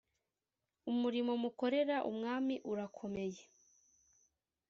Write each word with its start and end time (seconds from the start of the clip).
umurimo 0.91 1.31
mukorera 1.43 1.95
umwami 2.11 2.55
urakomeye 2.71 3.41